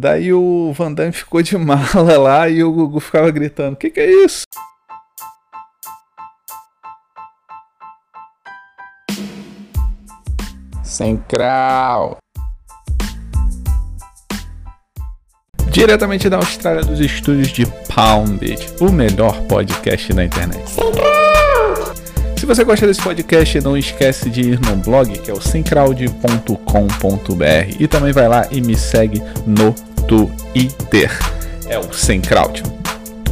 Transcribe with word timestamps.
Daí 0.00 0.32
o 0.32 0.72
Van 0.72 0.94
Damme 0.94 1.12
ficou 1.12 1.42
de 1.42 1.54
mala 1.60 2.16
lá 2.16 2.48
e 2.48 2.64
o 2.64 2.72
Gugu 2.72 3.00
ficava 3.00 3.30
gritando: 3.30 3.76
Que 3.76 3.90
que 3.90 4.00
é 4.00 4.10
isso? 4.24 4.44
Sem 10.82 11.18
crau. 11.18 12.16
Diretamente 15.70 16.30
da 16.30 16.38
Austrália, 16.38 16.82
dos 16.82 16.98
estúdios 16.98 17.48
de 17.48 17.66
Palm 17.94 18.38
Beach, 18.38 18.68
o 18.80 18.90
melhor 18.90 19.38
podcast 19.42 20.14
da 20.14 20.24
internet. 20.24 20.64
Se 22.38 22.46
você 22.46 22.64
gosta 22.64 22.86
desse 22.86 23.02
podcast, 23.02 23.60
não 23.60 23.76
esquece 23.76 24.30
de 24.30 24.40
ir 24.40 24.60
no 24.60 24.76
blog, 24.76 25.12
que 25.18 25.30
é 25.30 25.34
o 25.34 25.40
semcrowd.com.br 25.40 27.76
e 27.78 27.86
também 27.86 28.12
vai 28.12 28.28
lá 28.28 28.48
e 28.50 28.62
me 28.62 28.74
segue 28.74 29.22
no 29.46 29.74
Twitter. 30.10 31.08
É 31.68 31.78
o 31.78 31.92
Semcrowd. 31.92 32.64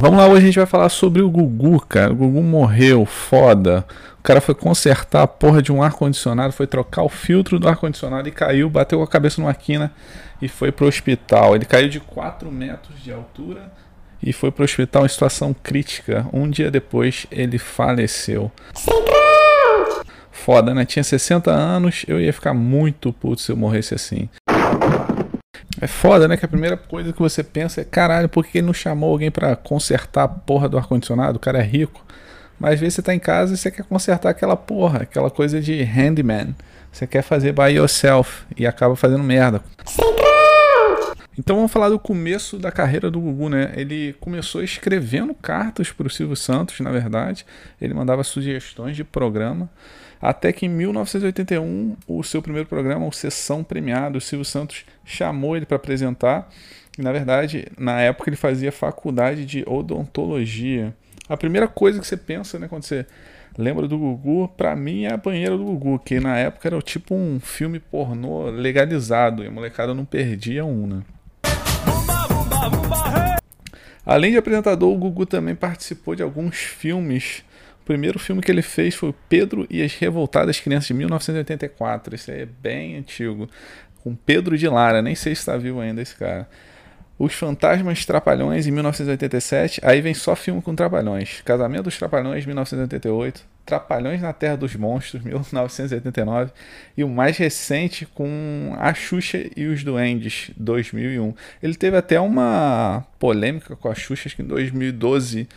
Vamos 0.00 0.18
lá, 0.18 0.26
hoje 0.26 0.38
a 0.38 0.46
gente 0.46 0.56
vai 0.56 0.64
falar 0.64 0.88
sobre 0.88 1.20
o 1.20 1.28
Gugu, 1.28 1.78
cara. 1.80 2.10
O 2.10 2.16
Gugu 2.16 2.42
morreu, 2.42 3.04
foda. 3.04 3.84
O 4.18 4.22
cara 4.22 4.40
foi 4.40 4.54
consertar 4.54 5.20
a 5.20 5.26
porra 5.26 5.60
de 5.60 5.70
um 5.70 5.82
ar-condicionado, 5.82 6.50
foi 6.50 6.66
trocar 6.66 7.02
o 7.02 7.10
filtro 7.10 7.58
do 7.58 7.68
ar-condicionado 7.68 8.26
e 8.26 8.32
caiu, 8.32 8.70
bateu 8.70 8.96
com 8.96 9.04
a 9.04 9.06
cabeça 9.06 9.38
numa 9.38 9.52
quina 9.52 9.92
e 10.40 10.48
foi 10.48 10.72
pro 10.72 10.86
hospital. 10.86 11.54
Ele 11.54 11.66
caiu 11.66 11.90
de 11.90 12.00
4 12.00 12.50
metros 12.50 13.02
de 13.02 13.12
altura 13.12 13.70
e 14.22 14.32
foi 14.32 14.50
pro 14.50 14.64
hospital 14.64 15.04
em 15.04 15.10
situação 15.10 15.54
crítica. 15.62 16.26
Um 16.32 16.48
dia 16.48 16.70
depois 16.70 17.26
ele 17.30 17.58
faleceu. 17.58 18.50
Foda, 20.30 20.74
né? 20.74 20.86
Tinha 20.86 21.04
60 21.04 21.50
anos, 21.50 22.06
eu 22.08 22.18
ia 22.18 22.32
ficar 22.32 22.54
muito 22.54 23.12
puto 23.12 23.42
se 23.42 23.52
eu 23.52 23.56
morresse 23.58 23.94
assim. 23.94 24.30
É 25.82 25.88
foda, 25.88 26.28
né? 26.28 26.36
Que 26.36 26.44
a 26.44 26.48
primeira 26.48 26.76
coisa 26.76 27.12
que 27.12 27.18
você 27.18 27.42
pensa 27.42 27.80
é: 27.80 27.84
caralho, 27.84 28.28
por 28.28 28.46
que 28.46 28.58
ele 28.58 28.68
não 28.68 28.72
chamou 28.72 29.10
alguém 29.10 29.32
para 29.32 29.56
consertar 29.56 30.22
a 30.22 30.28
porra 30.28 30.68
do 30.68 30.78
ar-condicionado? 30.78 31.38
O 31.38 31.40
cara 31.40 31.58
é 31.58 31.62
rico. 31.62 32.06
Mas 32.56 32.74
às 32.74 32.80
vezes 32.80 32.94
você 32.94 33.02
tá 33.02 33.12
em 33.12 33.18
casa 33.18 33.54
e 33.54 33.56
você 33.56 33.68
quer 33.68 33.82
consertar 33.82 34.30
aquela 34.30 34.56
porra, 34.56 35.02
aquela 35.02 35.28
coisa 35.28 35.60
de 35.60 35.82
handyman. 35.82 36.54
Você 36.92 37.04
quer 37.04 37.22
fazer 37.22 37.52
by 37.52 37.74
yourself 37.74 38.44
e 38.56 38.64
acaba 38.64 38.94
fazendo 38.94 39.24
merda. 39.24 39.60
Então 41.38 41.56
vamos 41.56 41.72
falar 41.72 41.88
do 41.88 41.98
começo 41.98 42.58
da 42.58 42.70
carreira 42.70 43.10
do 43.10 43.18
Gugu, 43.18 43.48
né? 43.48 43.72
Ele 43.74 44.14
começou 44.20 44.62
escrevendo 44.62 45.34
cartas 45.34 45.90
para 45.90 46.06
o 46.06 46.10
Silvio 46.10 46.36
Santos, 46.36 46.78
na 46.80 46.90
verdade. 46.90 47.46
Ele 47.80 47.94
mandava 47.94 48.22
sugestões 48.22 48.94
de 48.94 49.02
programa. 49.02 49.70
Até 50.20 50.52
que 50.52 50.66
em 50.66 50.68
1981, 50.68 51.96
o 52.06 52.22
seu 52.22 52.42
primeiro 52.42 52.68
programa, 52.68 53.06
o 53.06 53.12
Sessão 53.12 53.64
Premiada, 53.64 54.18
o 54.18 54.20
Silvio 54.20 54.44
Santos 54.44 54.84
chamou 55.04 55.56
ele 55.56 55.64
para 55.64 55.76
apresentar. 55.76 56.50
E, 56.98 57.02
na 57.02 57.10
verdade, 57.10 57.66
na 57.78 57.98
época 58.00 58.28
ele 58.28 58.36
fazia 58.36 58.70
faculdade 58.70 59.46
de 59.46 59.64
odontologia. 59.66 60.94
A 61.28 61.36
primeira 61.36 61.66
coisa 61.66 61.98
que 61.98 62.06
você 62.06 62.16
pensa, 62.16 62.58
né, 62.58 62.68
quando 62.68 62.84
você 62.84 63.06
lembra 63.56 63.88
do 63.88 63.98
Gugu, 63.98 64.48
pra 64.48 64.76
mim 64.76 65.04
é 65.04 65.12
a 65.14 65.16
banheira 65.16 65.56
do 65.56 65.64
Gugu, 65.64 65.98
que 65.98 66.20
na 66.20 66.36
época 66.36 66.68
era 66.68 66.80
tipo 66.82 67.14
um 67.14 67.40
filme 67.40 67.80
pornô 67.80 68.50
legalizado 68.50 69.42
e 69.42 69.46
a 69.46 69.50
molecada 69.50 69.94
não 69.94 70.04
perdia 70.04 70.64
um, 70.64 70.86
né? 70.86 71.02
Além 74.04 74.32
de 74.32 74.36
apresentador, 74.36 74.92
o 74.92 74.98
Gugu 74.98 75.24
também 75.24 75.54
participou 75.54 76.14
de 76.14 76.22
alguns 76.22 76.56
filmes. 76.56 77.44
O 77.82 77.84
primeiro 77.84 78.18
filme 78.18 78.42
que 78.42 78.50
ele 78.50 78.62
fez 78.62 78.94
foi 78.94 79.14
Pedro 79.28 79.66
e 79.70 79.82
as 79.82 79.94
Revoltadas 79.94 80.60
Crianças 80.60 80.88
de 80.88 80.94
1984. 80.94 82.14
Esse 82.14 82.30
aí 82.30 82.40
é 82.42 82.46
bem 82.46 82.96
antigo. 82.96 83.48
Com 84.02 84.14
Pedro 84.14 84.58
de 84.58 84.68
Lara, 84.68 85.00
nem 85.00 85.14
sei 85.14 85.34
se 85.34 85.40
está 85.40 85.56
vivo 85.56 85.80
ainda 85.80 86.02
esse 86.02 86.16
cara. 86.16 86.48
Os 87.18 87.34
Fantasmas 87.34 88.04
Trapalhões, 88.04 88.66
em 88.66 88.72
1987. 88.72 89.80
Aí 89.84 90.00
vem 90.00 90.14
só 90.14 90.34
filme 90.34 90.60
com 90.60 90.74
Trapalhões. 90.74 91.40
Casamento 91.44 91.84
dos 91.84 91.96
Trapalhões, 91.96 92.44
1988. 92.44 93.51
Trapalhões 93.64 94.20
na 94.20 94.32
Terra 94.32 94.56
dos 94.56 94.74
Monstros, 94.74 95.22
1989. 95.22 96.50
E 96.96 97.04
o 97.04 97.08
mais 97.08 97.36
recente 97.36 98.06
com 98.06 98.74
A 98.78 98.92
Xuxa 98.92 99.48
e 99.56 99.66
os 99.66 99.84
Duendes, 99.84 100.50
2001. 100.56 101.34
Ele 101.62 101.74
teve 101.74 101.96
até 101.96 102.20
uma 102.20 103.06
polêmica 103.18 103.76
com 103.76 103.88
a 103.88 103.94
Xuxa, 103.94 104.28
acho 104.28 104.36
que 104.36 104.42
em 104.42 104.46
2012, 104.46 105.48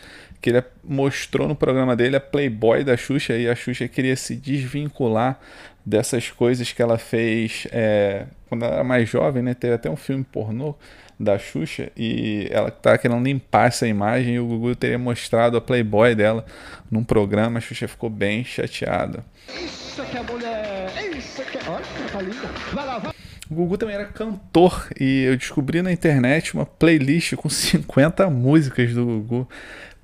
que 0.46 0.52
ele 0.52 0.64
mostrou 0.84 1.48
no 1.48 1.56
programa 1.56 1.96
dele 1.96 2.18
a 2.18 2.20
Playboy 2.20 2.84
da 2.84 2.96
Xuxa 2.96 3.34
e 3.36 3.50
a 3.50 3.56
Xuxa 3.56 3.88
queria 3.88 4.16
se 4.16 4.36
desvincular 4.36 5.40
dessas 5.84 6.30
coisas 6.30 6.72
que 6.72 6.84
ela 6.84 7.00
fez 7.00 7.68
é, 7.72 8.28
quando 8.48 8.64
ela 8.64 8.76
era 8.76 8.84
mais 8.84 9.10
jovem, 9.10 9.42
né? 9.42 9.56
Teve 9.56 9.74
até 9.74 9.90
um 9.90 9.96
filme 9.96 10.24
pornô 10.24 10.76
da 11.20 11.40
Xuxa 11.40 11.92
e 11.98 12.48
ela 12.52 12.70
tá 12.70 12.96
querendo 12.96 13.24
limpar 13.24 13.70
essa 13.70 13.88
imagem 13.88 14.36
e 14.36 14.40
o 14.40 14.46
Gugu 14.46 14.76
teria 14.76 15.00
mostrado 15.00 15.58
a 15.58 15.62
Playboy 15.62 16.14
dela 16.14 16.46
num 16.92 17.04
programa, 17.04 17.58
a 17.58 17.62
Xuxa 17.62 17.88
ficou 17.88 18.12
bem 18.12 18.44
chateada. 18.44 19.26
Isso 19.50 20.04
que 20.06 20.16
é 20.16 20.22
mulher! 20.22 20.92
Isso 21.18 21.42
que 21.42 21.58
é... 21.58 21.62
Olha, 21.68 21.86
tá 22.12 22.22
linda! 22.22 22.48
Vai 22.72 22.86
lá, 22.86 23.00
vai! 23.00 23.15
O 23.50 23.56
Gugu 23.56 23.78
também 23.78 23.96
era 23.96 24.06
cantor 24.06 24.88
e 25.00 25.24
eu 25.24 25.38
descobri 25.38 25.82
na 25.82 25.92
internet 25.92 26.54
uma 26.54 26.66
playlist 26.66 27.36
com 27.36 27.48
50 27.50 28.30
músicas 28.30 28.94
do 28.94 29.06
Gugu 29.06 29.48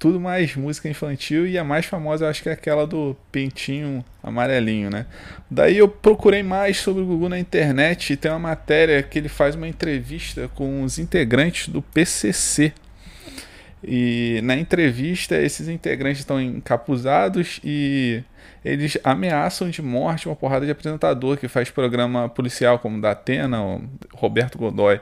tudo 0.02 0.20
mais 0.20 0.56
música 0.56 0.90
infantil 0.90 1.46
e 1.46 1.60
a 1.60 1.64
mais 1.64 1.86
famosa 1.86 2.26
eu 2.26 2.30
acho 2.32 2.42
que 2.42 2.50
é 2.50 2.54
aquela 2.54 2.88
do 2.88 3.16
Pintinho 3.32 4.04
Amarelinho, 4.24 4.90
né? 4.90 5.06
Daí 5.48 5.78
eu 5.78 5.88
procurei 5.88 6.42
mais 6.42 6.78
sobre 6.78 7.04
o 7.04 7.06
Gugu 7.06 7.30
na 7.30 7.38
internet 7.38 8.12
e 8.12 8.18
tem 8.18 8.32
uma 8.32 8.40
matéria 8.40 9.04
que 9.04 9.20
ele 9.20 9.30
faz 9.30 9.54
uma 9.54 9.68
entrevista 9.68 10.50
com 10.56 10.82
os 10.82 10.98
integrantes 10.98 11.68
do 11.68 11.84
PCC. 11.84 12.74
E 13.84 14.40
na 14.44 14.56
entrevista 14.56 15.36
esses 15.36 15.68
integrantes 15.68 16.20
estão 16.20 16.40
encapuzados 16.40 17.60
e 17.64 18.24
eles 18.64 18.98
ameaçam 19.04 19.70
de 19.70 19.82
morte 19.82 20.28
uma 20.28 20.36
porrada 20.36 20.66
de 20.66 20.72
apresentador 20.72 21.38
que 21.38 21.48
faz 21.48 21.72
programa 21.72 22.30
policial 22.30 22.78
como 22.78 23.02
da 23.02 23.12
Atena, 23.12 23.64
o 23.64 23.82
Roberto 24.14 24.58
Godoy. 24.58 25.00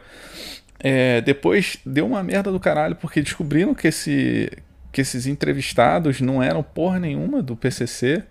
É, 0.79 1.19
depois 1.21 1.77
deu 1.85 2.05
uma 2.05 2.23
merda 2.23 2.51
do 2.51 2.59
caralho 2.59 2.95
porque 2.95 3.21
descobriram 3.21 3.73
que 3.73 3.87
esse 3.87 4.49
que 4.91 5.01
esses 5.01 5.27
entrevistados 5.27 6.19
não 6.19 6.41
eram 6.41 6.63
porra 6.63 6.99
nenhuma 6.99 7.43
do 7.43 7.55
PCC. 7.55 8.23